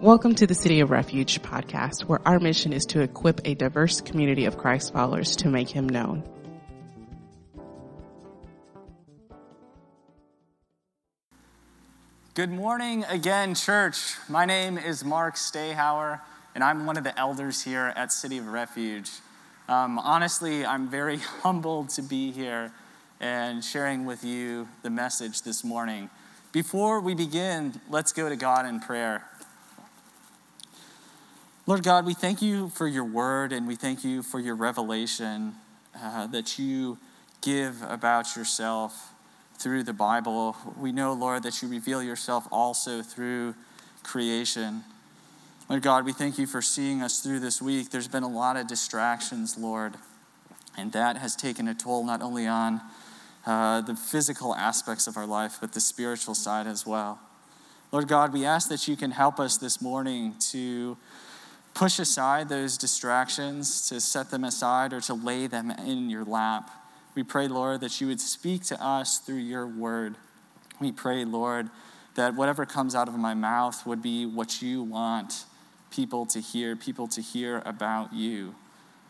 [0.00, 4.00] Welcome to the City of Refuge podcast, where our mission is to equip a diverse
[4.00, 6.24] community of Christ followers to make him known.
[12.34, 14.16] Good morning again, church.
[14.28, 16.20] My name is Mark Stayhauer,
[16.56, 19.10] and I'm one of the elders here at City of Refuge.
[19.68, 22.72] Um, honestly, I'm very humbled to be here
[23.20, 26.10] and sharing with you the message this morning.
[26.54, 29.24] Before we begin, let's go to God in prayer.
[31.66, 35.54] Lord God, we thank you for your word and we thank you for your revelation
[35.98, 36.98] uh, that you
[37.40, 39.14] give about yourself
[39.56, 40.54] through the Bible.
[40.78, 43.54] We know, Lord, that you reveal yourself also through
[44.02, 44.84] creation.
[45.70, 47.90] Lord God, we thank you for seeing us through this week.
[47.90, 49.94] There's been a lot of distractions, Lord,
[50.76, 52.82] and that has taken a toll not only on
[53.46, 57.18] uh, the physical aspects of our life, but the spiritual side as well.
[57.90, 60.98] Lord God, we ask that you can help us this morning to
[61.74, 66.70] push aside those distractions, to set them aside, or to lay them in your lap.
[67.14, 70.16] We pray, Lord, that you would speak to us through your word.
[70.80, 71.68] We pray, Lord,
[72.14, 75.44] that whatever comes out of my mouth would be what you want
[75.90, 78.54] people to hear, people to hear about you.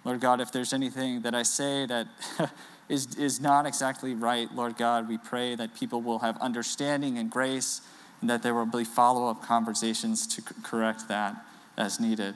[0.04, 2.08] Lord God, if there's anything that I say that
[2.88, 7.30] is, is not exactly right, Lord God, we pray that people will have understanding and
[7.30, 7.80] grace
[8.20, 11.36] and that there will be follow up conversations to correct that
[11.76, 12.34] as needed.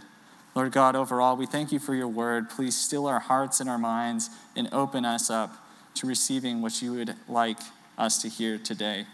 [0.54, 2.50] Lord God, overall, we thank you for your word.
[2.50, 5.54] Please still our hearts and our minds and open us up
[5.94, 7.58] to receiving what you would like
[7.96, 9.06] us to hear today.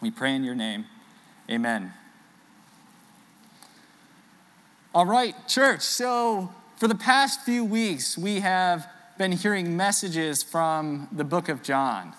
[0.00, 0.86] We pray in your name.
[1.50, 1.92] Amen.
[4.94, 5.82] All right, church.
[5.82, 11.62] So, for the past few weeks, we have been hearing messages from the book of
[11.62, 12.14] John.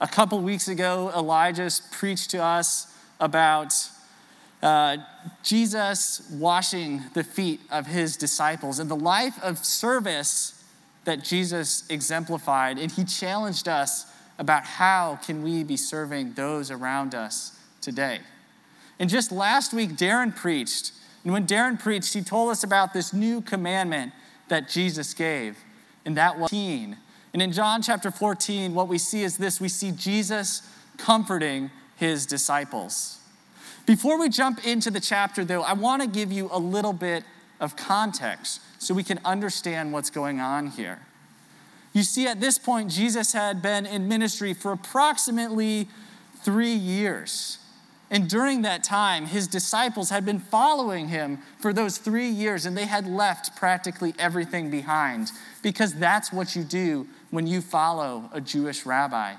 [0.00, 3.72] A couple weeks ago, Elijah preached to us about
[4.62, 4.96] uh,
[5.42, 10.64] Jesus washing the feet of his disciples and the life of service
[11.04, 12.78] that Jesus exemplified.
[12.78, 14.06] And he challenged us
[14.38, 18.20] about how can we be serving those around us today.
[18.98, 20.92] And just last week, Darren preached.
[21.24, 24.12] And when Darren preached, he told us about this new commandment
[24.48, 25.56] that Jesus gave.
[26.04, 26.96] And that was 14.
[27.32, 30.62] And in John chapter 14, what we see is this we see Jesus
[30.96, 33.17] comforting his disciples.
[33.88, 37.24] Before we jump into the chapter, though, I want to give you a little bit
[37.58, 40.98] of context so we can understand what's going on here.
[41.94, 45.88] You see, at this point, Jesus had been in ministry for approximately
[46.42, 47.60] three years.
[48.10, 52.76] And during that time, his disciples had been following him for those three years, and
[52.76, 55.32] they had left practically everything behind
[55.62, 59.32] because that's what you do when you follow a Jewish rabbi.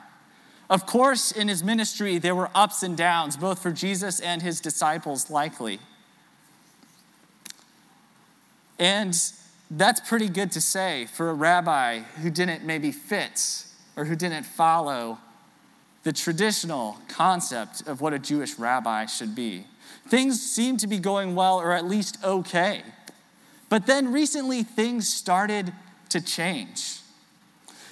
[0.69, 4.61] Of course, in his ministry, there were ups and downs, both for Jesus and his
[4.61, 5.79] disciples, likely.
[8.77, 9.19] And
[9.71, 13.65] that's pretty good to say for a rabbi who didn't maybe fit
[13.95, 15.17] or who didn't follow
[16.03, 19.65] the traditional concept of what a Jewish rabbi should be.
[20.07, 22.83] Things seemed to be going well, or at least okay.
[23.69, 25.73] But then recently, things started
[26.09, 26.98] to change.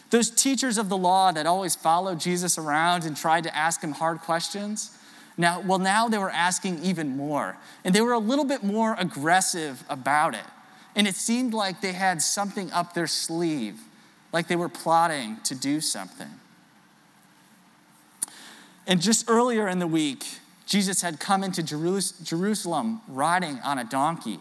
[0.09, 3.91] Those teachers of the law that always followed Jesus around and tried to ask him
[3.91, 4.97] hard questions,
[5.37, 7.57] now, well, now they were asking even more.
[7.83, 10.45] And they were a little bit more aggressive about it.
[10.95, 13.79] And it seemed like they had something up their sleeve,
[14.33, 16.29] like they were plotting to do something.
[18.87, 20.25] And just earlier in the week,
[20.65, 24.39] Jesus had come into Jerusalem riding on a donkey.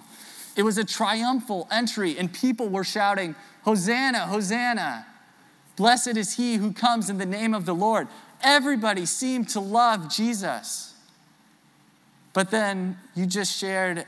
[0.56, 3.34] It was a triumphal entry, and people were shouting,
[3.64, 5.06] Hosanna, Hosanna.
[5.76, 8.08] Blessed is he who comes in the name of the Lord.
[8.42, 10.94] Everybody seemed to love Jesus.
[12.32, 14.04] But then you just shared,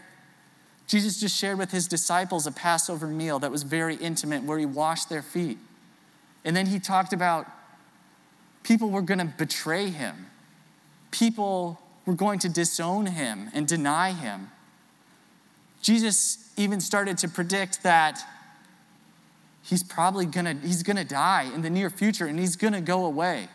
[0.87, 4.67] Jesus just shared with his disciples a Passover meal that was very intimate where he
[4.67, 5.59] washed their feet.
[6.45, 7.47] And then he talked about
[8.63, 10.27] people were going to betray him,
[11.11, 14.51] people were going to disown him and deny him.
[15.83, 18.23] Jesus even started to predict that
[19.69, 23.49] he's probably gonna he's gonna die in the near future and he's gonna go away.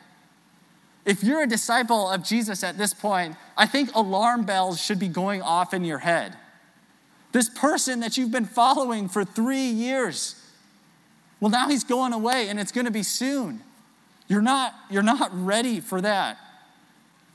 [1.06, 5.08] If you're a disciple of jesus at this point i think alarm bells should be
[5.08, 6.38] going off in your head.
[7.32, 10.36] This person that you've been following for three years
[11.40, 13.62] well now he's going away and it's to be soon.
[14.28, 16.38] You're not you're not ready for that.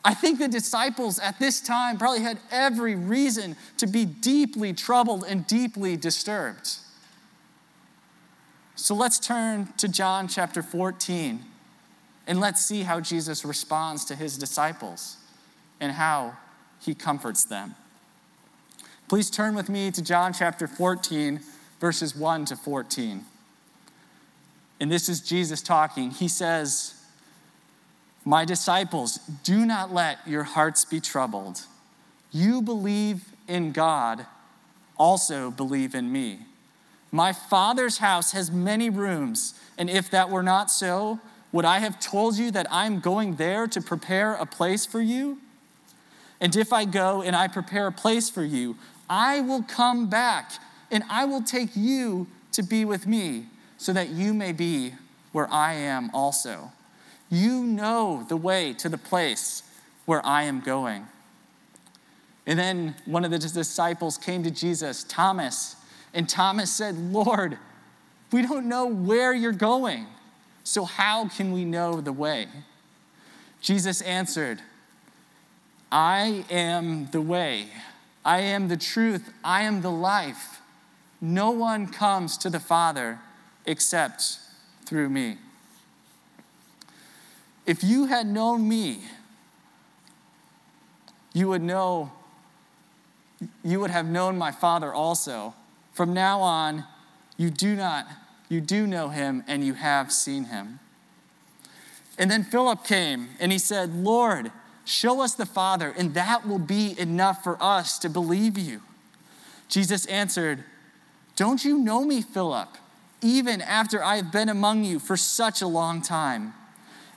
[0.04, 5.24] I think the disciples at this time probably had every reason to be deeply troubled
[5.28, 6.78] and deeply disturbed.
[8.80, 11.44] So let's turn to John chapter 14
[12.28, 15.16] and let's see how Jesus responds to his disciples
[15.80, 16.36] and how
[16.80, 17.74] he comforts them.
[19.08, 21.40] Please turn with me to John chapter 14,
[21.80, 23.24] verses 1 to 14.
[24.78, 26.12] And this is Jesus talking.
[26.12, 26.94] He says,
[28.24, 31.62] My disciples, do not let your hearts be troubled.
[32.30, 34.24] You believe in God,
[34.96, 36.47] also believe in me.
[37.10, 41.20] My Father's house has many rooms, and if that were not so,
[41.52, 45.38] would I have told you that I'm going there to prepare a place for you?
[46.40, 48.76] And if I go and I prepare a place for you,
[49.08, 50.52] I will come back
[50.90, 53.46] and I will take you to be with me,
[53.76, 54.92] so that you may be
[55.32, 56.72] where I am also.
[57.30, 59.62] You know the way to the place
[60.06, 61.06] where I am going.
[62.46, 65.76] And then one of the disciples came to Jesus, Thomas,
[66.14, 67.58] and Thomas said, Lord,
[68.32, 70.06] we don't know where you're going,
[70.64, 72.46] so how can we know the way?
[73.60, 74.60] Jesus answered,
[75.90, 77.68] I am the way,
[78.24, 80.60] I am the truth, I am the life.
[81.20, 83.18] No one comes to the Father
[83.66, 84.38] except
[84.84, 85.38] through me.
[87.66, 89.00] If you had known me,
[91.32, 92.12] you would know
[93.62, 95.54] you would have known my Father also.
[95.98, 96.84] From now on,
[97.36, 98.06] you do not,
[98.48, 100.78] you do know him and you have seen him.
[102.16, 104.52] And then Philip came and he said, Lord,
[104.84, 108.80] show us the Father, and that will be enough for us to believe you.
[109.68, 110.62] Jesus answered,
[111.34, 112.68] Don't you know me, Philip,
[113.20, 116.54] even after I have been among you for such a long time?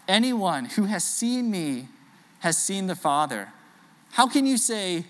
[0.08, 1.88] Anyone who has seen me
[2.40, 3.50] has seen the Father.
[4.14, 5.06] How can you say,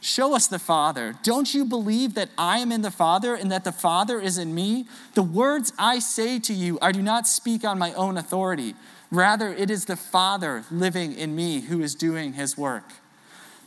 [0.00, 1.16] Show us the Father.
[1.24, 4.54] Don't you believe that I am in the Father and that the Father is in
[4.54, 4.86] me?
[5.14, 8.74] The words I say to you, I do not speak on my own authority.
[9.10, 12.84] Rather, it is the Father living in me who is doing his work.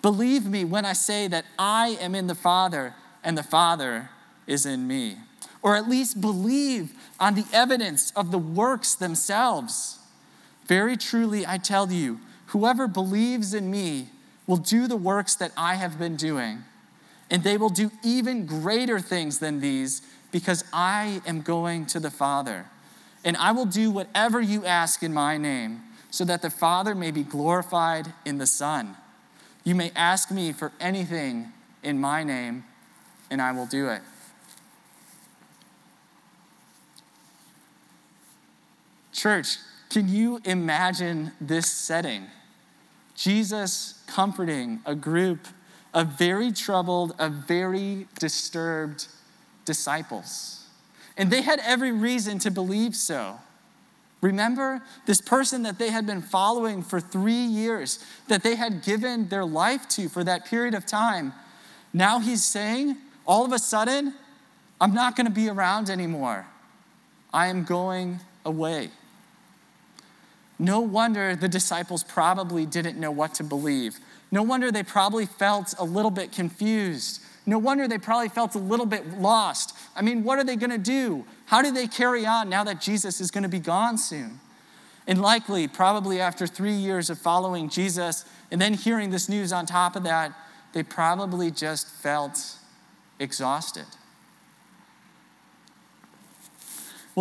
[0.02, 4.10] Believe me when I say that I am in the Father and the Father
[4.48, 5.18] is in me.
[5.62, 10.00] Or at least believe on the evidence of the works themselves.
[10.66, 14.10] Very truly, I tell you, whoever believes in me,
[14.52, 16.66] will do the works that I have been doing,
[17.30, 22.12] and they will do even greater things than these because I am going to the
[22.12, 22.66] Father.
[23.24, 27.12] And I will do whatever you ask in my name, so that the Father may
[27.12, 28.98] be glorified in the Son.
[29.64, 32.66] You may ask me for anything in my name,
[33.30, 34.02] and I will do it.
[39.14, 39.60] Church,
[39.90, 42.26] can you imagine this setting?
[43.22, 45.48] Jesus comforting a group
[45.94, 49.08] of very troubled, of very disturbed
[49.64, 50.66] disciples.
[51.18, 53.38] And they had every reason to believe so.
[54.22, 59.30] Remember this person that they had been following for three years, that they had given
[59.30, 61.32] their life to for that period of time.
[61.94, 62.98] Now he's saying,
[63.28, 64.16] all of a sudden,
[64.80, 66.48] I'm not going to be around anymore.
[67.32, 68.90] I am going away.
[70.62, 74.00] No wonder the disciples probably didn't know what to believe.
[74.30, 77.20] No wonder they probably felt a little bit confused.
[77.48, 79.76] No wonder they probably felt a little bit lost.
[79.96, 81.26] I mean, what are they going to do?
[81.48, 84.40] How do they carry on now that Jesus is going to be gone soon?
[85.08, 89.66] And likely, probably after three years of following Jesus and then hearing this news on
[89.66, 90.32] top of that,
[90.74, 92.58] they probably just felt
[93.18, 93.86] exhausted.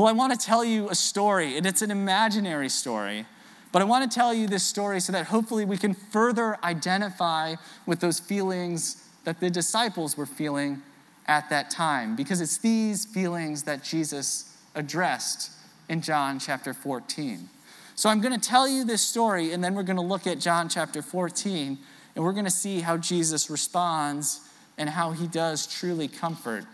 [0.01, 3.27] Well, I want to tell you a story, and it's an imaginary story.
[3.71, 7.57] But I want to tell you this story so that hopefully we can further identify
[7.85, 10.81] with those feelings that the disciples were feeling
[11.27, 15.51] at that time, because it's these feelings that Jesus addressed
[15.91, 17.51] in John chapter 14.
[17.95, 20.41] So I'm going to tell you this story, and then we're going to look at
[20.41, 21.77] John chapter 14,
[22.15, 26.65] and we're going to see how Jesus responds and how he does truly comfort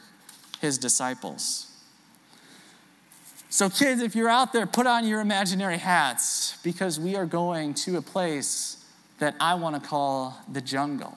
[0.60, 1.72] his disciples.
[3.56, 7.72] So, kids, if you're out there, put on your imaginary hats because we are going
[7.72, 8.84] to a place
[9.18, 11.16] that I want to call the jungle.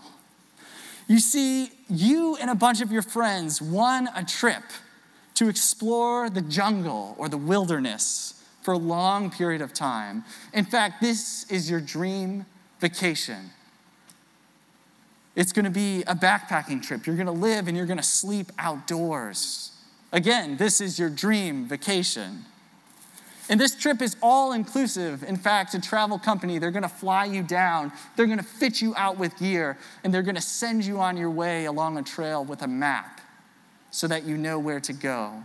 [1.10, 4.63] You see, you and a bunch of your friends won a trip
[5.34, 10.24] to explore the jungle or the wilderness for a long period of time.
[10.53, 12.46] In fact, this is your dream
[12.79, 13.50] vacation.
[15.36, 17.05] It's going to be a backpacking trip.
[17.05, 19.74] You're going to live and you're going to sleep outdoors.
[20.12, 22.46] Again, this is your dream vacation.
[23.50, 25.24] And this trip is all inclusive.
[25.24, 29.18] In fact, a travel company, they're gonna fly you down, they're gonna fit you out
[29.18, 32.68] with gear, and they're gonna send you on your way along a trail with a
[32.68, 33.22] map
[33.92, 35.44] so that you know where to go.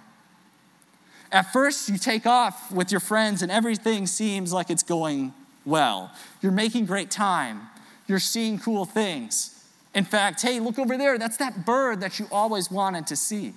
[1.33, 5.33] At first, you take off with your friends, and everything seems like it's going
[5.64, 6.12] well.
[6.42, 7.62] You're making great time,
[8.06, 9.50] you're seeing cool things.
[9.94, 11.18] In fact, hey, look over there.
[11.18, 13.54] That's that bird that you always wanted to see.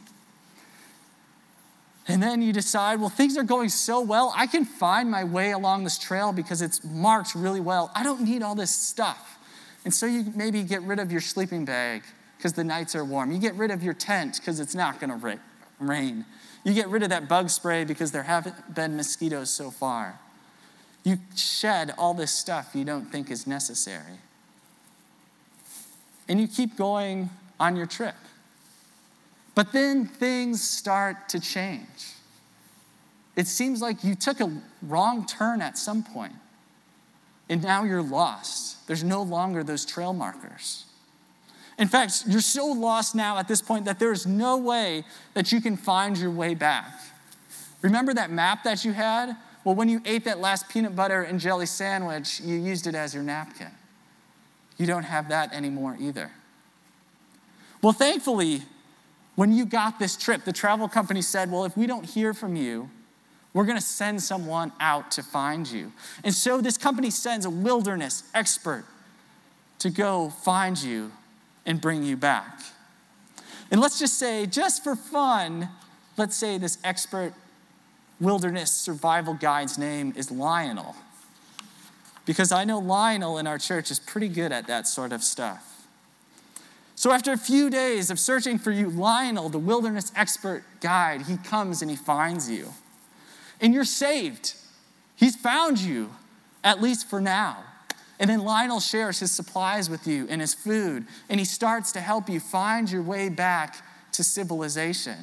[2.07, 4.33] And then you decide, well, things are going so well.
[4.35, 7.91] I can find my way along this trail because it's marked really well.
[7.93, 9.37] I don't need all this stuff.
[9.83, 12.03] And so you maybe get rid of your sleeping bag
[12.37, 13.31] because the nights are warm.
[13.31, 15.39] You get rid of your tent because it's not going to
[15.79, 16.25] rain.
[16.63, 20.19] You get rid of that bug spray because there haven't been mosquitoes so far.
[21.03, 24.19] You shed all this stuff you don't think is necessary.
[26.27, 28.15] And you keep going on your trip.
[29.57, 32.13] But then things start to change.
[33.35, 34.51] It seems like you took a
[34.83, 36.35] wrong turn at some point,
[37.49, 38.85] and now you're lost.
[38.85, 40.85] There's no longer those trail markers.
[41.79, 45.51] In fact, you're so lost now at this point that there is no way that
[45.51, 46.91] you can find your way back.
[47.81, 49.35] Remember that map that you had?
[49.63, 53.11] Well, when you ate that last peanut butter and jelly sandwich, you used it as
[53.11, 53.71] your napkin.
[54.77, 56.29] You don't have that anymore either.
[57.81, 58.61] Well, thankfully,
[59.37, 62.55] when you got this trip, the travel company said, Well, if we don't hear from
[62.55, 62.89] you,
[63.53, 65.93] we're going to send someone out to find you.
[66.23, 68.83] And so this company sends a wilderness expert
[69.77, 71.11] to go find you
[71.67, 72.61] and bring you back.
[73.69, 75.69] And let's just say, just for fun,
[76.17, 77.33] let's say this expert
[78.19, 80.95] wilderness survival guide's name is Lionel.
[82.25, 85.76] Because I know Lionel in our church is pretty good at that sort of stuff.
[86.97, 91.37] So, after a few days of searching for you, Lionel, the wilderness expert guide, he
[91.37, 92.69] comes and he finds you.
[93.61, 94.55] And you're saved.
[95.15, 96.09] He's found you,
[96.63, 97.63] at least for now.
[98.19, 101.99] And then Lionel shares his supplies with you and his food, and he starts to
[101.99, 103.75] help you find your way back
[104.13, 105.17] to civilization.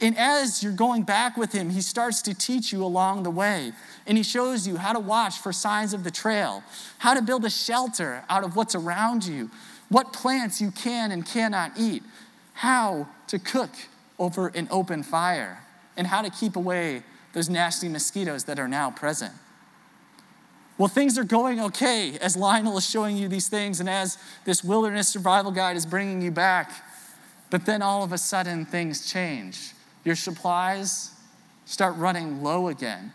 [0.00, 3.70] And as you're going back with him, he starts to teach you along the way.
[4.08, 6.64] And he shows you how to watch for signs of the trail,
[6.98, 9.48] how to build a shelter out of what's around you,
[9.92, 12.02] what plants you can and cannot eat,
[12.54, 13.70] how to cook
[14.18, 15.62] over an open fire,
[15.96, 19.32] and how to keep away those nasty mosquitoes that are now present.
[20.78, 24.64] Well, things are going okay as Lionel is showing you these things and as this
[24.64, 26.72] wilderness survival guide is bringing you back.
[27.50, 29.72] But then all of a sudden, things change.
[30.04, 31.10] Your supplies
[31.66, 33.12] start running low again.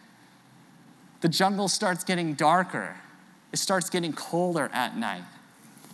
[1.22, 2.96] The jungle starts getting darker.
[3.52, 5.24] It starts getting colder at night.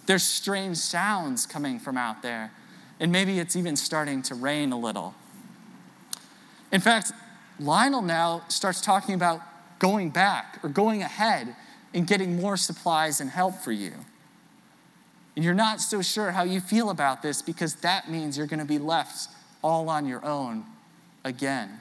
[0.05, 2.51] There's strange sounds coming from out there.
[2.99, 5.15] And maybe it's even starting to rain a little.
[6.71, 7.11] In fact,
[7.59, 9.41] Lionel now starts talking about
[9.79, 11.55] going back or going ahead
[11.93, 13.93] and getting more supplies and help for you.
[15.35, 18.59] And you're not so sure how you feel about this because that means you're going
[18.59, 19.29] to be left
[19.63, 20.65] all on your own
[21.23, 21.79] again.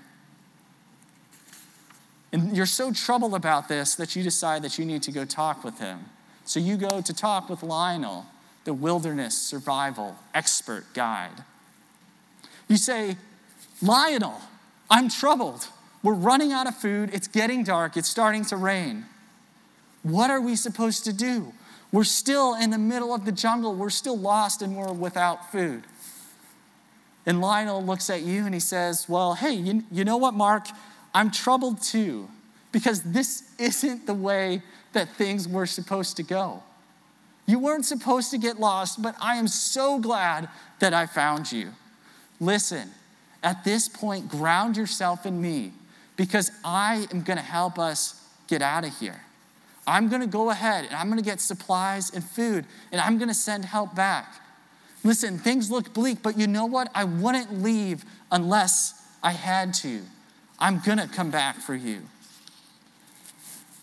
[2.32, 5.64] And you're so troubled about this that you decide that you need to go talk
[5.64, 6.06] with him.
[6.44, 8.26] So you go to talk with Lionel,
[8.64, 11.44] the wilderness survival expert guide.
[12.68, 13.16] You say,
[13.80, 14.40] Lionel,
[14.90, 15.68] I'm troubled.
[16.02, 17.10] We're running out of food.
[17.12, 17.96] It's getting dark.
[17.96, 19.06] It's starting to rain.
[20.02, 21.52] What are we supposed to do?
[21.92, 23.74] We're still in the middle of the jungle.
[23.74, 25.84] We're still lost and we're without food.
[27.26, 30.66] And Lionel looks at you and he says, Well, hey, you, you know what, Mark?
[31.14, 32.28] I'm troubled too
[32.72, 36.62] because this isn't the way that things were supposed to go.
[37.46, 41.70] You weren't supposed to get lost, but I am so glad that I found you.
[42.40, 42.90] Listen,
[43.42, 45.72] at this point, ground yourself in me
[46.16, 49.20] because I am going to help us get out of here.
[49.86, 53.18] I'm going to go ahead and I'm going to get supplies and food and I'm
[53.18, 54.34] going to send help back.
[55.04, 56.88] Listen, things look bleak, but you know what?
[56.94, 60.02] I wouldn't leave unless I had to.
[60.60, 62.02] I'm going to come back for you.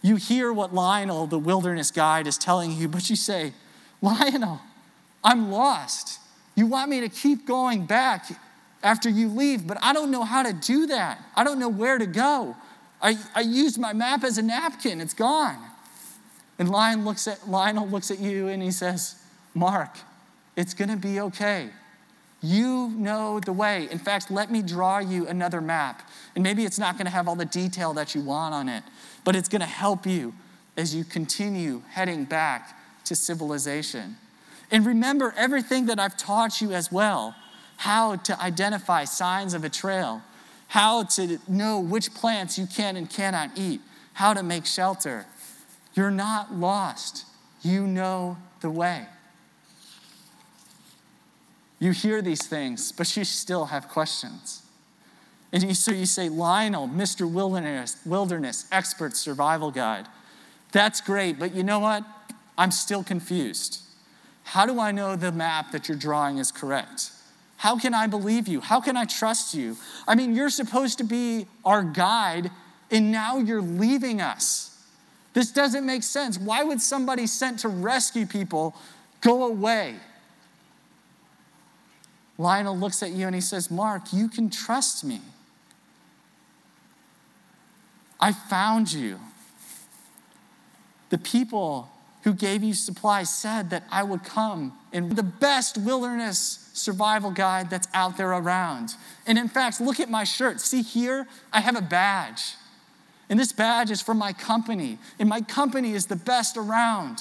[0.02, 3.54] You hear what Lionel, the wilderness guide, is telling you, but you say,
[4.02, 4.62] Lionel,
[5.24, 6.20] I'm lost.
[6.56, 8.30] You want me to keep going back
[8.82, 11.20] after you leave, but I don't know how to do that.
[11.36, 12.56] I don't know where to go.
[13.02, 15.58] I, I used my map as a napkin, it's gone.
[16.58, 16.70] And
[17.06, 19.16] looks at, Lionel looks at you and he says,
[19.54, 19.96] Mark,
[20.58, 21.70] it's gonna be okay.
[22.42, 23.88] You know the way.
[23.92, 26.10] In fact, let me draw you another map.
[26.36, 28.84] And maybe it's not gonna have all the detail that you want on it,
[29.24, 30.34] but it's going to help you
[30.78, 34.16] as you continue heading back to civilization.
[34.72, 37.36] And remember everything that I've taught you as well
[37.78, 40.22] how to identify signs of a trail,
[40.68, 43.80] how to know which plants you can and cannot eat,
[44.14, 45.26] how to make shelter.
[45.94, 47.26] You're not lost,
[47.62, 49.06] you know the way.
[51.80, 54.59] You hear these things, but you still have questions.
[55.52, 57.30] And so you say, Lionel, Mr.
[57.30, 60.06] Wilderness, Wilderness Expert Survival Guide.
[60.72, 62.04] That's great, but you know what?
[62.58, 63.82] I'm still confused.
[64.44, 67.12] How do I know the map that you're drawing is correct?
[67.58, 68.62] How can I believe you?
[68.62, 69.76] How can I trust you?
[70.08, 72.52] I mean, you're supposed to be our guide,
[72.92, 74.78] and now you're leaving us.
[75.34, 76.38] This doesn't make sense.
[76.38, 78.76] Why would somebody sent to rescue people
[79.22, 79.96] go away?
[82.38, 85.20] Lionel looks at you and he says, Mark, you can trust me.
[88.20, 89.20] I found you.
[91.10, 91.90] The people
[92.24, 97.70] who gave you supplies said that I would come in the best wilderness survival guide
[97.70, 98.92] that's out there around.
[99.26, 100.60] And in fact, look at my shirt.
[100.60, 102.56] See here, I have a badge.
[103.30, 104.98] And this badge is from my company.
[105.18, 107.20] And my company is the best around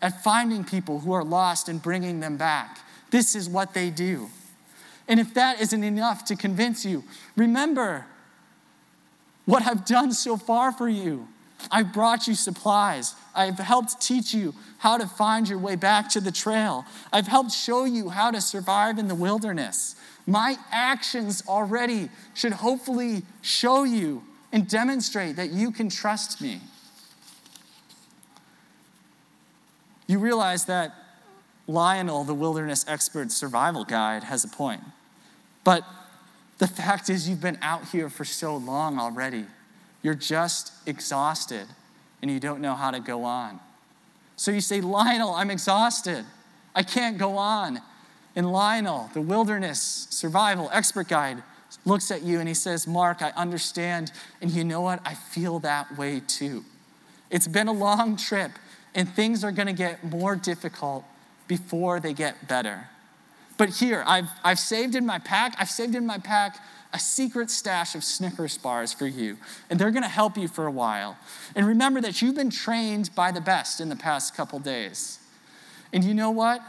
[0.00, 2.78] at finding people who are lost and bringing them back.
[3.10, 4.28] This is what they do.
[5.08, 7.02] And if that isn't enough to convince you,
[7.34, 8.06] remember
[9.48, 11.26] what I've done so far for you.
[11.70, 13.14] I've brought you supplies.
[13.34, 16.84] I've helped teach you how to find your way back to the trail.
[17.14, 19.96] I've helped show you how to survive in the wilderness.
[20.26, 26.60] My actions already should hopefully show you and demonstrate that you can trust me.
[30.06, 30.92] You realize that
[31.66, 34.82] Lionel, the wilderness expert survival guide, has a point.
[35.64, 35.84] But
[36.58, 39.46] the fact is, you've been out here for so long already.
[40.02, 41.66] You're just exhausted
[42.20, 43.60] and you don't know how to go on.
[44.36, 46.24] So you say, Lionel, I'm exhausted.
[46.74, 47.80] I can't go on.
[48.36, 51.42] And Lionel, the wilderness survival expert guide,
[51.84, 54.12] looks at you and he says, Mark, I understand.
[54.40, 55.00] And you know what?
[55.04, 56.64] I feel that way too.
[57.30, 58.52] It's been a long trip
[58.94, 61.04] and things are going to get more difficult
[61.46, 62.88] before they get better.
[63.58, 66.58] But here, I've, I've saved in my pack, I've saved in my pack
[66.94, 69.36] a secret stash of Snickers bars for you,
[69.68, 71.18] and they're gonna help you for a while.
[71.54, 75.18] And remember that you've been trained by the best in the past couple days.
[75.92, 76.62] And you know what?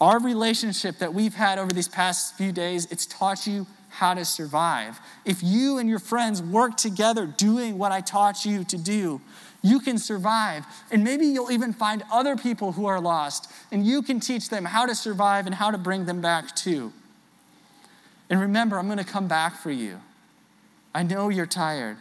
[0.00, 4.24] Our relationship that we've had over these past few days, it's taught you how to
[4.24, 4.98] survive.
[5.24, 9.20] If you and your friends work together doing what I taught you to do,
[9.62, 10.64] you can survive.
[10.90, 14.64] And maybe you'll even find other people who are lost, and you can teach them
[14.64, 16.92] how to survive and how to bring them back too.
[18.28, 20.00] And remember, I'm gonna come back for you.
[20.94, 21.96] I know you're tired,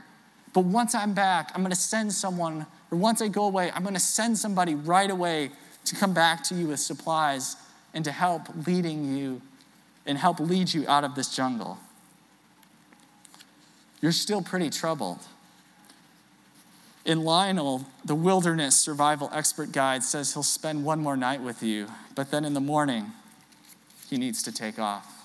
[0.53, 3.99] but once I'm back, I'm gonna send someone, or once I go away, I'm gonna
[3.99, 5.51] send somebody right away
[5.85, 7.55] to come back to you with supplies
[7.93, 9.41] and to help leading you
[10.05, 11.77] and help lead you out of this jungle.
[14.01, 15.19] You're still pretty troubled.
[17.03, 21.87] In Lionel, the wilderness survival expert guide says he'll spend one more night with you,
[22.13, 23.11] but then in the morning,
[24.09, 25.21] he needs to take off.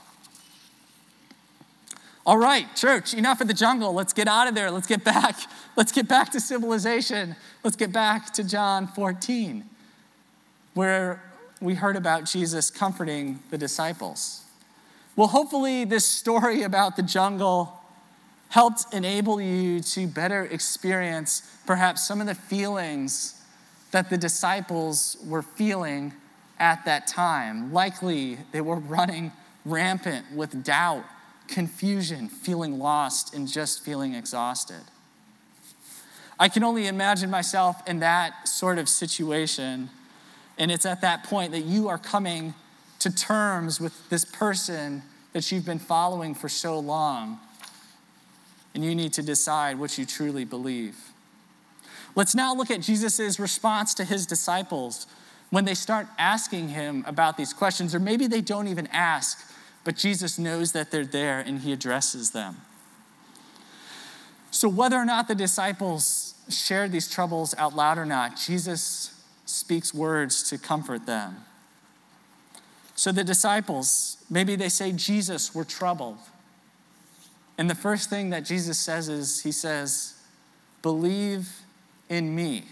[2.24, 3.92] All right, church, enough of the jungle.
[3.92, 4.70] Let's get out of there.
[4.70, 5.36] Let's get back.
[5.76, 7.36] Let's get back to civilization.
[7.62, 9.64] Let's get back to John 14,
[10.74, 11.22] where
[11.60, 14.42] we heard about Jesus comforting the disciples.
[15.14, 17.80] Well, hopefully, this story about the jungle
[18.48, 23.42] helped enable you to better experience perhaps some of the feelings
[23.90, 26.12] that the disciples were feeling
[26.58, 27.72] at that time.
[27.72, 29.32] Likely, they were running
[29.64, 31.04] rampant with doubt,
[31.48, 34.82] confusion, feeling lost, and just feeling exhausted.
[36.38, 39.88] I can only imagine myself in that sort of situation.
[40.58, 42.54] And it's at that point that you are coming
[43.00, 47.38] to terms with this person that you've been following for so long
[48.76, 50.98] and you need to decide what you truly believe.
[52.14, 55.06] Let's now look at Jesus' response to his disciples
[55.48, 59.50] when they start asking him about these questions, or maybe they don't even ask,
[59.82, 62.60] but Jesus knows that they're there and he addresses them.
[64.50, 69.94] So, whether or not the disciples shared these troubles out loud or not, Jesus speaks
[69.94, 71.36] words to comfort them.
[72.94, 76.18] So, the disciples, maybe they say, Jesus, we're troubled.
[77.58, 80.14] And the first thing that Jesus says is, He says,
[80.82, 81.48] Believe
[82.08, 82.64] in me.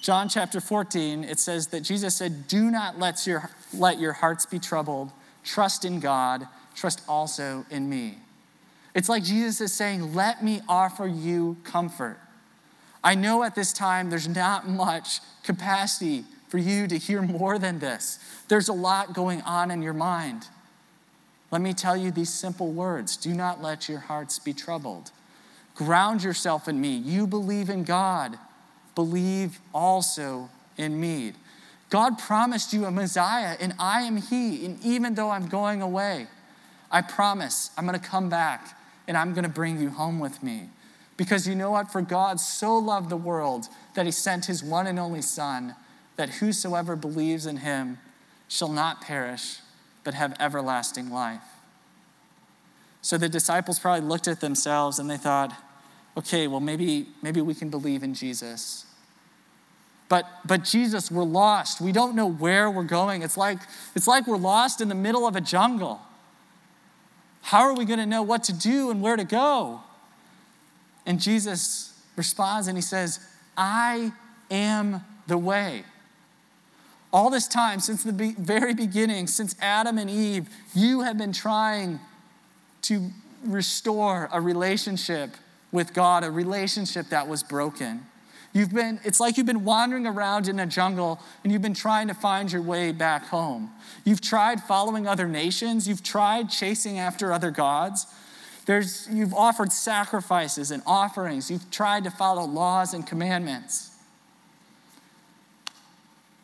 [0.00, 4.46] John chapter 14, it says that Jesus said, Do not let your, let your hearts
[4.46, 5.10] be troubled.
[5.44, 6.46] Trust in God.
[6.74, 8.18] Trust also in me.
[8.94, 12.18] It's like Jesus is saying, Let me offer you comfort.
[13.02, 17.78] I know at this time there's not much capacity for you to hear more than
[17.78, 18.18] this.
[18.48, 20.46] There's a lot going on in your mind.
[21.50, 25.10] Let me tell you these simple words do not let your hearts be troubled.
[25.74, 26.96] Ground yourself in me.
[26.96, 28.38] You believe in God,
[28.94, 31.32] believe also in me.
[31.88, 34.64] God promised you a Messiah, and I am He.
[34.64, 36.28] And even though I'm going away,
[36.90, 40.42] I promise I'm going to come back and I'm going to bring you home with
[40.42, 40.68] me.
[41.16, 41.90] Because you know what?
[41.90, 45.74] For God so loved the world that He sent His one and only Son
[46.20, 47.96] that whosoever believes in him
[48.46, 49.60] shall not perish,
[50.04, 51.42] but have everlasting life.
[53.02, 55.52] So the disciples probably looked at themselves and they thought,
[56.16, 58.84] okay, well, maybe, maybe we can believe in Jesus.
[60.08, 61.80] But, but Jesus, we're lost.
[61.80, 63.22] We don't know where we're going.
[63.22, 63.58] It's like,
[63.94, 66.00] it's like we're lost in the middle of a jungle.
[67.42, 69.80] How are we going to know what to do and where to go?
[71.06, 73.20] And Jesus responds and he says,
[73.56, 74.12] I
[74.50, 75.84] am the way.
[77.12, 81.98] All this time, since the very beginning, since Adam and Eve, you have been trying
[82.82, 83.10] to
[83.44, 85.30] restore a relationship
[85.72, 88.06] with God, a relationship that was broken.
[88.52, 92.08] You've been, it's like you've been wandering around in a jungle and you've been trying
[92.08, 93.70] to find your way back home.
[94.04, 98.06] You've tried following other nations, you've tried chasing after other gods.
[98.66, 103.89] There's, you've offered sacrifices and offerings, you've tried to follow laws and commandments.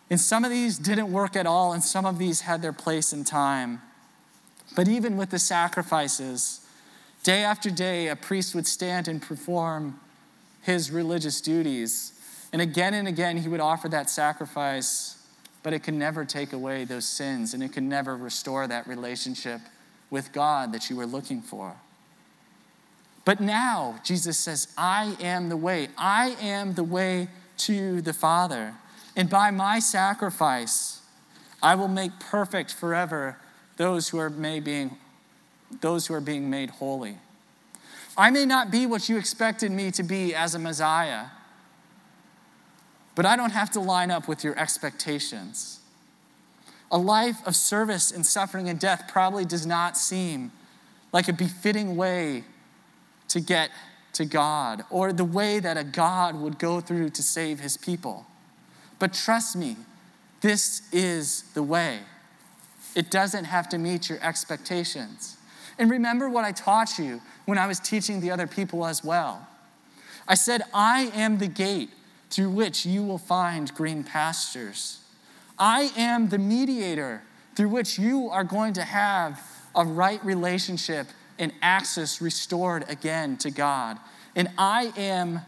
[0.08, 3.12] And some of these didn't work at all, and some of these had their place
[3.12, 3.82] in time.
[4.76, 6.60] But even with the sacrifices,
[7.22, 9.98] day after day, a priest would stand and perform
[10.62, 12.12] his religious duties.
[12.52, 15.16] And again and again, he would offer that sacrifice,
[15.62, 19.60] but it could never take away those sins and it could never restore that relationship
[20.10, 21.74] with God that you were looking for.
[23.24, 25.88] But now, Jesus says, I am the way.
[25.98, 28.74] I am the way to the Father.
[29.16, 31.00] And by my sacrifice,
[31.62, 33.38] I will make perfect forever
[33.78, 34.98] those who are being,
[35.80, 37.16] those who are being made holy.
[38.16, 41.26] I may not be what you expected me to be as a Messiah,
[43.14, 45.80] but I don't have to line up with your expectations.
[46.90, 50.52] A life of service and suffering and death probably does not seem
[51.12, 52.44] like a befitting way
[53.28, 53.70] to get
[54.12, 58.26] to God or the way that a God would go through to save his people.
[58.98, 59.76] But trust me,
[60.40, 62.00] this is the way.
[62.94, 65.36] It doesn't have to meet your expectations.
[65.78, 69.46] And remember what I taught you when I was teaching the other people as well.
[70.26, 71.90] I said, I am the gate
[72.30, 75.00] through which you will find green pastures.
[75.58, 77.22] I am the mediator
[77.54, 79.40] through which you are going to have
[79.74, 81.06] a right relationship
[81.38, 83.98] and access restored again to God.
[84.34, 85.40] And I am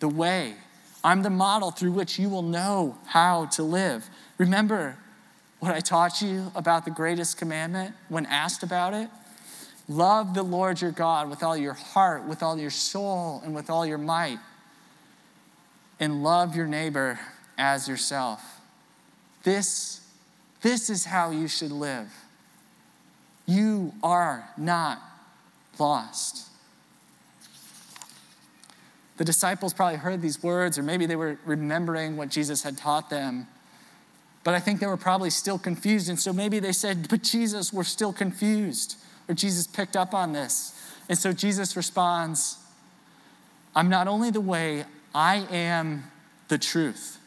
[0.00, 0.54] the way.
[1.02, 4.08] I'm the model through which you will know how to live.
[4.38, 4.96] Remember
[5.58, 9.08] what I taught you about the greatest commandment when asked about it?
[9.88, 13.70] Love the Lord your God with all your heart, with all your soul, and with
[13.70, 14.38] all your might.
[15.98, 17.18] And love your neighbor
[17.58, 18.60] as yourself.
[19.42, 20.00] This,
[20.62, 22.08] this is how you should live.
[23.46, 25.00] You are not
[25.78, 26.49] lost.
[29.20, 33.10] The disciples probably heard these words, or maybe they were remembering what Jesus had taught
[33.10, 33.48] them.
[34.44, 36.08] But I think they were probably still confused.
[36.08, 38.96] And so maybe they said, But Jesus, we're still confused
[39.28, 40.74] or Jesus picked up on this.
[41.10, 42.56] And so Jesus responds,
[43.76, 46.04] I'm not only the way, I am
[46.48, 47.18] the truth.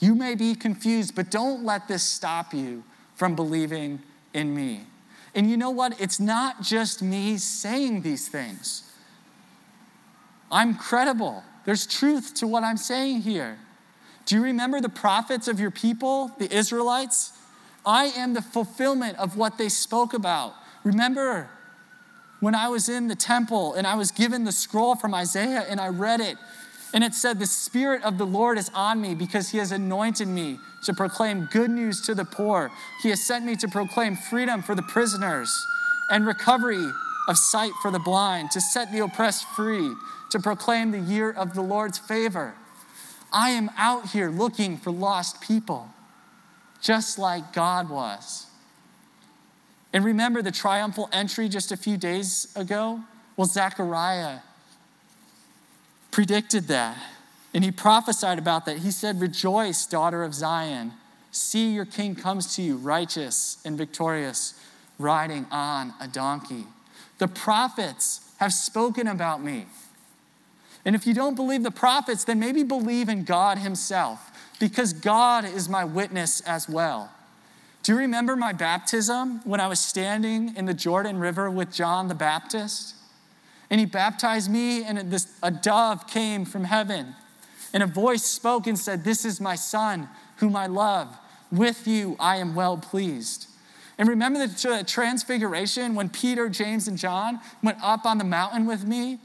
[0.00, 2.84] You may be confused, but don't let this stop you
[3.14, 4.00] from believing
[4.34, 4.82] in me.
[5.34, 5.98] And you know what?
[5.98, 8.91] It's not just me saying these things.
[10.52, 11.42] I'm credible.
[11.64, 13.58] There's truth to what I'm saying here.
[14.26, 17.32] Do you remember the prophets of your people, the Israelites?
[17.84, 20.54] I am the fulfillment of what they spoke about.
[20.84, 21.48] Remember
[22.40, 25.80] when I was in the temple and I was given the scroll from Isaiah and
[25.80, 26.36] I read it,
[26.94, 30.28] and it said, The Spirit of the Lord is on me because He has anointed
[30.28, 32.70] me to proclaim good news to the poor.
[33.02, 35.66] He has sent me to proclaim freedom for the prisoners
[36.10, 36.84] and recovery
[37.28, 39.94] of sight for the blind, to set the oppressed free,
[40.32, 42.54] to proclaim the year of the Lord's favor.
[43.32, 45.88] I am out here looking for lost people
[46.80, 48.46] just like God was.
[49.92, 53.00] And remember the triumphal entry just a few days ago?
[53.36, 54.38] Well, Zechariah
[56.10, 56.98] predicted that.
[57.54, 58.78] And he prophesied about that.
[58.78, 60.92] He said, Rejoice, daughter of Zion.
[61.30, 64.58] See, your king comes to you, righteous and victorious,
[64.98, 66.64] riding on a donkey.
[67.18, 69.66] The prophets have spoken about me.
[70.84, 75.44] And if you don't believe the prophets, then maybe believe in God Himself because God
[75.44, 77.10] is my witness as well.
[77.82, 82.06] Do you remember my baptism when I was standing in the Jordan River with John
[82.06, 82.94] the Baptist?
[83.70, 87.16] And he baptized me, and this, a dove came from heaven.
[87.72, 91.08] And a voice spoke and said, This is my son, whom I love.
[91.50, 93.48] With you I am well pleased.
[93.98, 98.84] And remember the transfiguration when Peter, James, and John went up on the mountain with
[98.84, 99.18] me?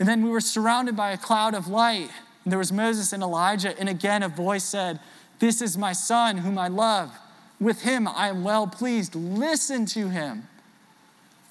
[0.00, 2.10] And then we were surrounded by a cloud of light
[2.44, 4.98] And there was Moses and Elijah, and again a voice said,
[5.38, 7.12] This is my son whom I love.
[7.60, 9.14] With him I am well pleased.
[9.14, 10.48] Listen to him.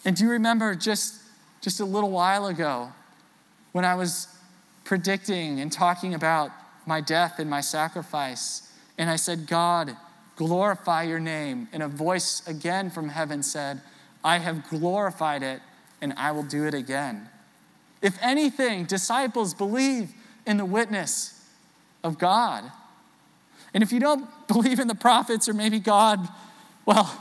[0.04, 1.22] And do you remember just,
[1.62, 2.92] just a little while ago
[3.72, 4.28] when I was
[4.84, 6.50] predicting and talking about
[6.88, 8.74] my death and my sacrifice?
[8.98, 9.96] And I said, God,
[10.36, 11.68] glorify your name.
[11.72, 13.82] And a voice again from heaven said,
[14.24, 15.62] I have glorified it
[16.02, 17.30] and I will do it again.
[18.02, 20.12] If anything, disciples believe
[20.46, 21.46] in the witness
[22.04, 22.64] of God.
[23.74, 26.28] And if you don't believe in the prophets or maybe God,
[26.86, 27.20] well,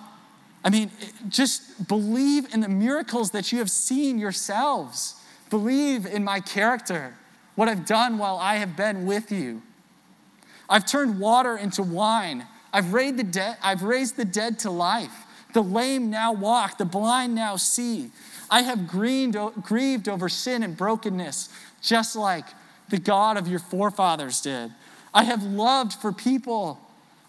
[0.64, 0.90] I mean,
[1.28, 5.14] just believe in the miracles that you have seen yourselves.
[5.50, 7.14] Believe in my character,
[7.54, 9.62] what I've done while I have been with you.
[10.68, 12.46] I've turned water into wine.
[12.72, 15.24] I've raised the dead, I've raised the dead to life.
[15.54, 18.10] The lame now walk, the blind now see.
[18.50, 21.48] I have grieved, over sin and brokenness,
[21.82, 22.46] just like
[22.88, 24.72] the God of your forefathers did.
[25.12, 26.80] I have loved for people.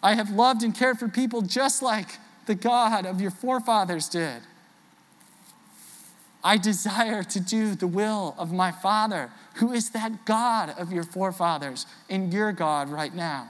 [0.02, 4.42] I have loved and cared for people just like the God of your forefathers did.
[6.42, 11.04] I desire to do the will of my Father, who is that God of your
[11.04, 13.50] forefathers and your God right now.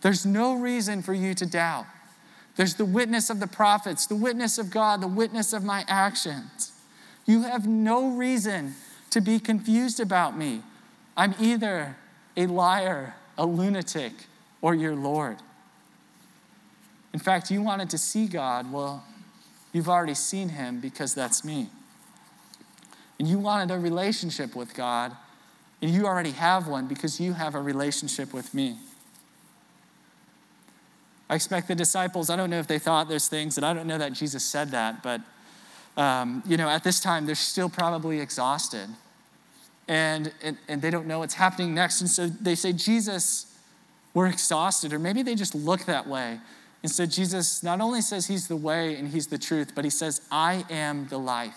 [0.00, 1.86] There's no reason for you to doubt.
[2.54, 6.70] There's the witness of the prophets, the witness of God, the witness of my actions.
[7.26, 8.74] You have no reason
[9.10, 10.62] to be confused about me.
[11.16, 11.96] I'm either
[12.36, 14.12] a liar, a lunatic,
[14.60, 15.36] or your Lord.
[17.12, 18.72] In fact, you wanted to see God.
[18.72, 19.04] Well,
[19.72, 21.68] you've already seen him because that's me.
[23.18, 25.12] And you wanted a relationship with God,
[25.80, 28.76] and you already have one because you have a relationship with me.
[31.30, 33.86] I expect the disciples, I don't know if they thought those things, and I don't
[33.86, 35.20] know that Jesus said that, but
[35.96, 38.88] um, you know, at this time, they're still probably exhausted.
[39.86, 42.00] And, and, and they don't know what's happening next.
[42.00, 43.54] And so they say, Jesus,
[44.12, 44.92] we're exhausted.
[44.92, 46.40] Or maybe they just look that way.
[46.82, 49.90] And so Jesus not only says he's the way and he's the truth, but he
[49.90, 51.56] says, I am the life.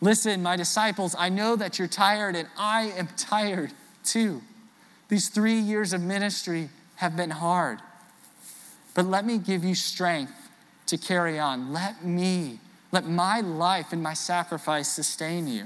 [0.00, 3.72] Listen, my disciples, I know that you're tired, and I am tired
[4.04, 4.42] too.
[5.08, 7.78] These three years of ministry have been hard.
[8.94, 10.32] But let me give you strength
[10.86, 11.72] to carry on.
[11.72, 12.60] Let me
[12.94, 15.64] let my life and my sacrifice sustain you.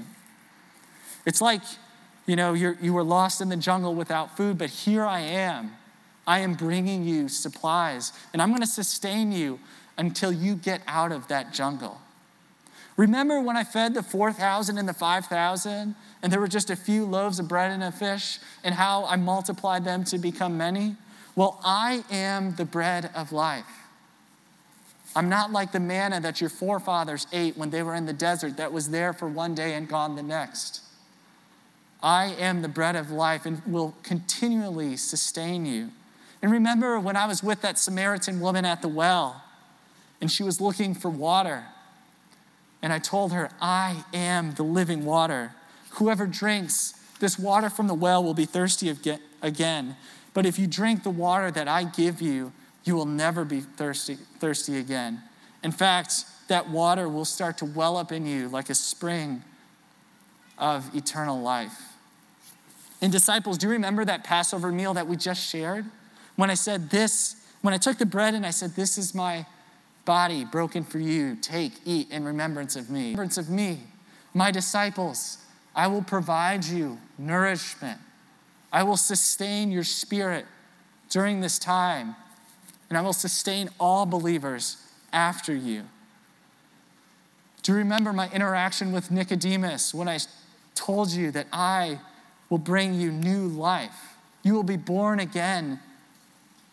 [1.25, 1.61] It's like,
[2.25, 5.75] you know, you you were lost in the jungle without food, but here I am.
[6.25, 9.59] I am bringing you supplies, and I'm going to sustain you
[9.97, 12.01] until you get out of that jungle.
[12.97, 17.05] Remember when I fed the 4,000 and the 5,000, and there were just a few
[17.05, 20.95] loaves of bread and a fish, and how I multiplied them to become many?
[21.35, 23.78] Well, I am the bread of life.
[25.15, 28.57] I'm not like the manna that your forefathers ate when they were in the desert
[28.57, 30.81] that was there for one day and gone the next.
[32.01, 35.89] I am the bread of life and will continually sustain you.
[36.41, 39.43] And remember when I was with that Samaritan woman at the well
[40.21, 41.65] and she was looking for water,
[42.81, 45.53] and I told her, I am the living water.
[45.91, 48.93] Whoever drinks this water from the well will be thirsty
[49.41, 49.95] again.
[50.33, 52.51] But if you drink the water that I give you,
[52.83, 55.21] you will never be thirsty, thirsty again.
[55.63, 59.43] In fact, that water will start to well up in you like a spring
[60.57, 61.93] of eternal life.
[63.01, 65.85] And disciples, do you remember that Passover meal that we just shared?
[66.35, 69.45] When I said this, when I took the bread and I said, This is my
[70.05, 73.11] body broken for you, take, eat in remembrance of me.
[73.11, 73.79] Remembrance of me,
[74.33, 75.37] my disciples,
[75.75, 77.99] I will provide you nourishment.
[78.71, 80.45] I will sustain your spirit
[81.09, 82.15] during this time
[82.89, 84.77] and I will sustain all believers
[85.13, 85.83] after you.
[87.61, 90.19] Do you remember my interaction with Nicodemus when I
[90.75, 91.99] told you that I
[92.49, 94.15] will bring you new life?
[94.43, 95.79] You will be born again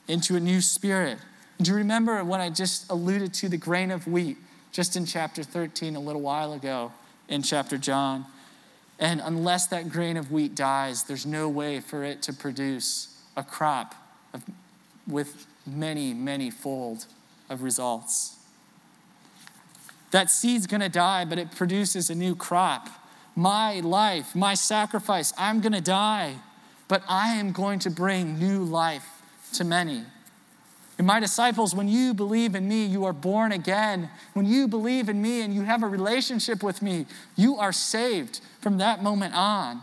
[0.09, 1.18] into a new spirit.
[1.61, 4.38] Do you remember when I just alluded to the grain of wheat
[4.72, 6.92] just in chapter 13 a little while ago
[7.29, 8.26] in chapter John?
[8.98, 13.42] And unless that grain of wheat dies, there's no way for it to produce a
[13.42, 13.94] crop
[14.33, 14.42] of,
[15.07, 17.07] with many, many fold
[17.48, 18.37] of results.
[20.11, 22.88] That seed's gonna die, but it produces a new crop.
[23.35, 26.37] My life, my sacrifice, I'm gonna die,
[26.88, 29.07] but I am going to bring new life
[29.55, 30.05] to many.
[30.98, 34.09] And my disciples, when you believe in me, you are born again.
[34.33, 37.05] When you believe in me and you have a relationship with me,
[37.37, 39.83] you are saved from that moment on.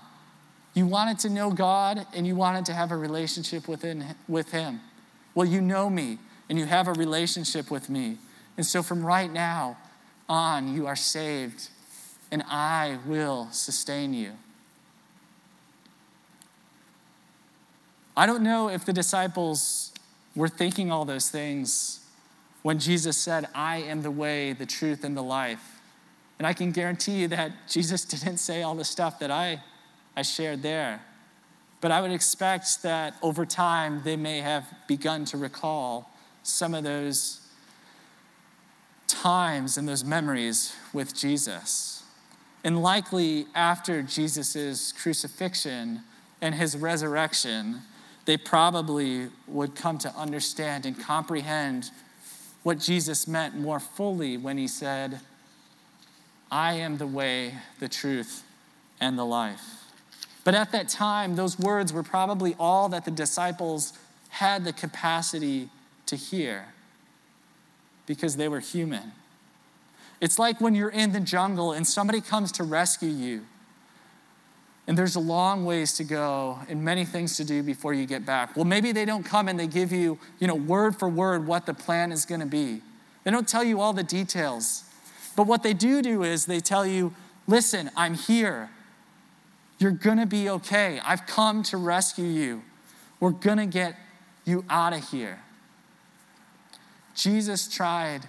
[0.73, 4.81] You wanted to know God and you wanted to have a relationship within, with Him.
[5.35, 6.19] Well, you know me
[6.49, 8.17] and you have a relationship with me.
[8.57, 9.77] And so from right now
[10.29, 11.69] on, you are saved
[12.31, 14.33] and I will sustain you.
[18.15, 19.91] I don't know if the disciples
[20.35, 21.99] were thinking all those things
[22.61, 25.81] when Jesus said, I am the way, the truth, and the life.
[26.39, 29.61] And I can guarantee you that Jesus didn't say all the stuff that I,
[30.15, 31.01] I shared there.
[31.83, 36.09] But I would expect that over time they may have begun to recall
[36.41, 37.41] some of those
[39.09, 42.03] times and those memories with Jesus.
[42.63, 46.03] And likely after Jesus' crucifixion
[46.41, 47.81] and his resurrection,
[48.23, 51.91] they probably would come to understand and comprehend
[52.63, 55.19] what Jesus meant more fully when he said,
[56.49, 58.45] I am the way, the truth,
[59.01, 59.82] and the life.
[60.43, 63.93] But at that time, those words were probably all that the disciples
[64.29, 65.69] had the capacity
[66.07, 66.65] to hear
[68.05, 69.13] because they were human.
[70.19, 73.41] It's like when you're in the jungle and somebody comes to rescue you
[74.87, 78.25] and there's a long ways to go and many things to do before you get
[78.25, 78.55] back.
[78.55, 81.65] Well, maybe they don't come and they give you, you know, word for word what
[81.65, 82.81] the plan is going to be.
[83.23, 84.83] They don't tell you all the details.
[85.37, 87.13] But what they do do is they tell you,
[87.47, 88.69] listen, I'm here.
[89.79, 90.99] You're going to be okay.
[91.03, 92.61] I've come to rescue you.
[93.19, 93.95] We're going to get
[94.45, 95.41] you out of here.
[97.15, 98.27] Jesus tried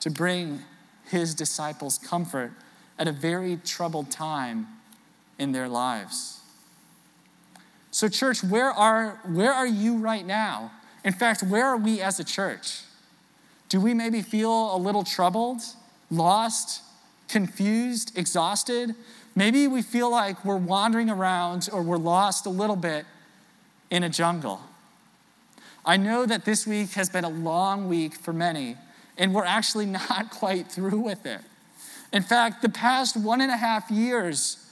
[0.00, 0.60] to bring
[1.06, 2.52] his disciples comfort
[2.98, 4.66] at a very troubled time
[5.38, 6.40] in their lives.
[7.90, 10.72] So, church, where are, where are you right now?
[11.04, 12.80] In fact, where are we as a church?
[13.68, 15.60] Do we maybe feel a little troubled,
[16.10, 16.82] lost,
[17.28, 18.94] confused, exhausted?
[19.36, 23.04] Maybe we feel like we're wandering around or we're lost a little bit
[23.90, 24.60] in a jungle.
[25.84, 28.76] I know that this week has been a long week for many,
[29.18, 31.40] and we're actually not quite through with it.
[32.12, 34.70] In fact, the past one and a half years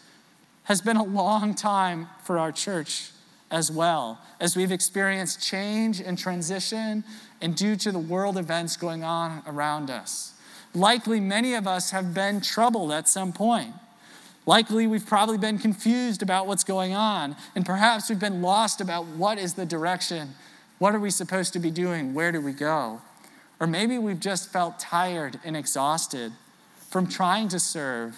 [0.65, 3.11] has been a long time for our church
[3.51, 7.05] as well, as we've experienced change and transition,
[7.41, 10.33] and due to the world events going on around us.
[10.73, 13.75] Likely, many of us have been troubled at some point.
[14.45, 19.07] Likely, we've probably been confused about what's going on, and perhaps we've been lost about
[19.07, 20.35] what is the direction.
[20.79, 22.13] What are we supposed to be doing?
[22.13, 23.01] Where do we go?
[23.61, 26.33] Or maybe we've just felt tired and exhausted
[26.91, 28.17] from trying to serve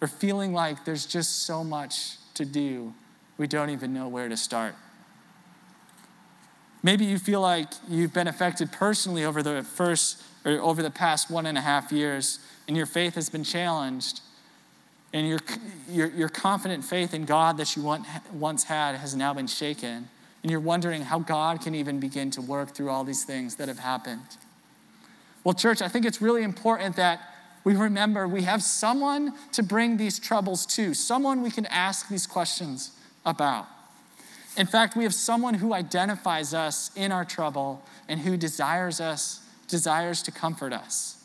[0.00, 2.92] or feeling like there's just so much to do,
[3.38, 4.74] we don't even know where to start.
[6.82, 11.30] Maybe you feel like you've been affected personally over the first or over the past
[11.30, 14.20] one and a half years, and your faith has been challenged,
[15.14, 15.38] and your,
[15.88, 17.82] your, your confident faith in God that you
[18.32, 20.08] once had has now been shaken,
[20.42, 23.68] and you're wondering how God can even begin to work through all these things that
[23.68, 24.20] have happened.
[25.44, 27.20] Well, church, I think it's really important that
[27.62, 32.26] we remember we have someone to bring these troubles to, someone we can ask these
[32.26, 32.90] questions
[33.24, 33.66] about.
[34.56, 39.40] In fact, we have someone who identifies us in our trouble and who desires us,
[39.68, 41.24] desires to comfort us.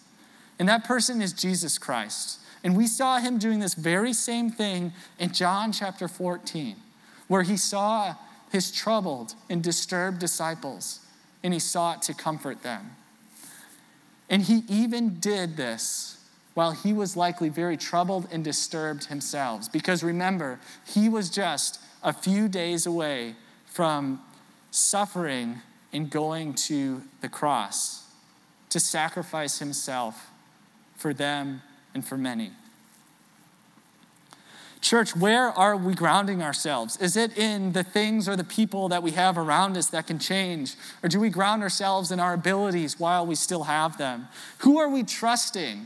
[0.60, 2.40] And that person is Jesus Christ.
[2.64, 6.76] And we saw him doing this very same thing in John chapter 14,
[7.28, 8.16] where he saw
[8.52, 11.00] his troubled and disturbed disciples
[11.44, 12.96] and he sought to comfort them.
[14.30, 16.18] And he even did this
[16.54, 19.72] while he was likely very troubled and disturbed himself.
[19.72, 24.22] Because remember, he was just a few days away from
[24.72, 25.62] suffering
[25.94, 28.04] and going to the cross
[28.70, 30.30] to sacrifice himself
[30.96, 31.62] for them
[31.94, 32.52] and for many.
[34.82, 36.96] Church, where are we grounding ourselves?
[36.98, 40.20] Is it in the things or the people that we have around us that can
[40.20, 40.76] change?
[41.04, 44.28] Or do we ground ourselves in our abilities while we still have them?
[44.60, 45.86] Who are we trusting?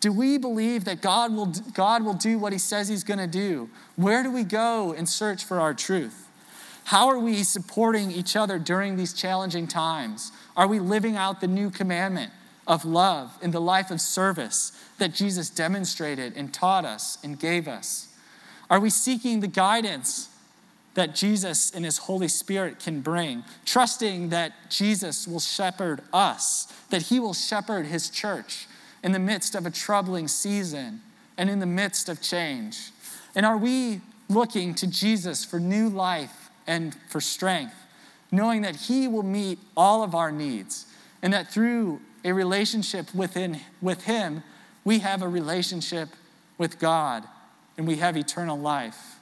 [0.00, 3.26] Do we believe that God will, God will do what he says he's going to
[3.26, 3.68] do?
[3.96, 6.28] Where do we go and search for our truth?
[6.84, 10.32] How are we supporting each other during these challenging times?
[10.56, 12.32] Are we living out the new commandment
[12.66, 17.68] of love in the life of service that Jesus demonstrated and taught us and gave
[17.68, 18.08] us?
[18.70, 20.28] Are we seeking the guidance
[20.94, 27.02] that Jesus and His Holy Spirit can bring, trusting that Jesus will shepherd us, that
[27.02, 28.66] He will shepherd His church,
[29.02, 31.02] in the midst of a troubling season
[31.36, 32.90] and in the midst of change?
[33.34, 37.74] And are we looking to Jesus for new life and for strength,
[38.32, 40.86] knowing that He will meet all of our needs
[41.22, 44.42] and that through a relationship within, with Him,
[44.84, 46.08] we have a relationship
[46.58, 47.24] with God
[47.76, 49.16] and we have eternal life?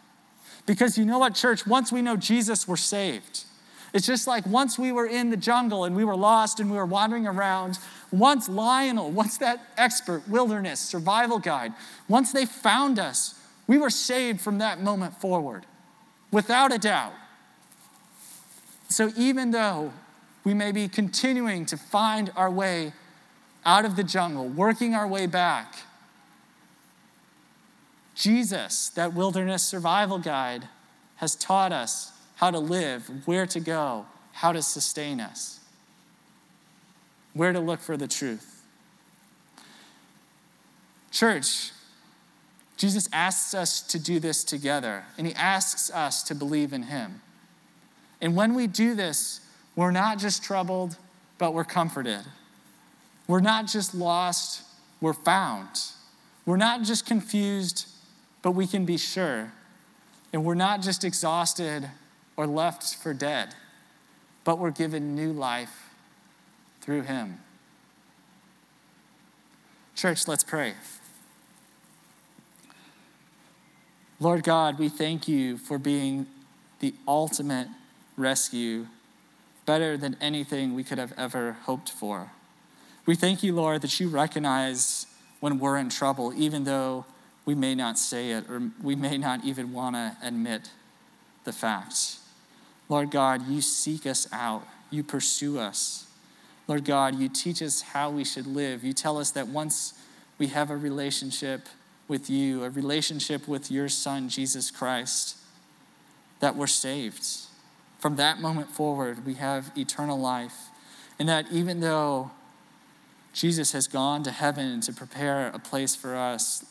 [0.66, 1.66] Because you know what, church?
[1.66, 3.44] Once we know Jesus, we're saved.
[3.92, 6.76] It's just like once we were in the jungle and we were lost and we
[6.76, 7.78] were wandering around,
[8.10, 11.72] once Lionel, once that expert wilderness survival guide,
[12.08, 13.34] once they found us,
[13.66, 15.66] we were saved from that moment forward,
[16.30, 17.12] without a doubt.
[18.88, 19.92] So even though
[20.44, 22.92] we may be continuing to find our way
[23.64, 25.76] out of the jungle, working our way back,
[28.14, 30.68] Jesus, that wilderness survival guide,
[31.16, 35.60] has taught us how to live, where to go, how to sustain us,
[37.32, 38.62] where to look for the truth.
[41.10, 41.70] Church,
[42.76, 47.20] Jesus asks us to do this together, and he asks us to believe in him.
[48.20, 49.40] And when we do this,
[49.76, 50.96] we're not just troubled,
[51.38, 52.20] but we're comforted.
[53.26, 54.62] We're not just lost,
[55.00, 55.68] we're found.
[56.44, 57.88] We're not just confused,
[58.42, 59.52] but we can be sure.
[60.32, 61.88] And we're not just exhausted
[62.36, 63.54] or left for dead,
[64.44, 65.94] but we're given new life
[66.80, 67.38] through Him.
[69.94, 70.74] Church, let's pray.
[74.18, 76.26] Lord God, we thank you for being
[76.80, 77.68] the ultimate
[78.16, 78.86] rescue,
[79.72, 82.30] better than anything we could have ever hoped for.
[83.06, 85.06] We thank you, Lord, that you recognize
[85.40, 87.06] when we're in trouble, even though
[87.46, 90.68] we may not say it or we may not even want to admit
[91.44, 92.20] the facts.
[92.90, 96.06] Lord God, you seek us out, you pursue us.
[96.68, 98.84] Lord God, you teach us how we should live.
[98.84, 99.94] You tell us that once
[100.36, 101.66] we have a relationship
[102.08, 105.38] with you, a relationship with your Son, Jesus Christ,
[106.40, 107.24] that we're saved.
[108.02, 110.70] From that moment forward, we have eternal life.
[111.20, 112.32] And that even though
[113.32, 116.66] Jesus has gone to heaven to prepare a place for us,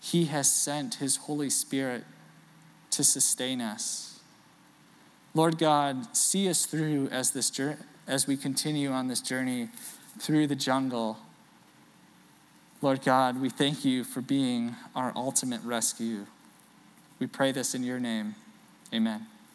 [0.00, 2.02] he has sent His Holy Spirit
[2.90, 4.18] to sustain us.
[5.34, 7.52] Lord God, see us through as, this,
[8.08, 9.68] as we continue on this journey
[10.18, 11.16] through the jungle.
[12.80, 16.26] Lord God, we thank you for being our ultimate rescue.
[17.20, 18.34] We pray this in your name.
[18.92, 19.28] Amen.